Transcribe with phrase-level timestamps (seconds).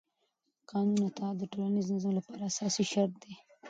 [0.57, 3.33] د قانون اطاعت د ټولنیز نظم لپاره اساسي شرط دی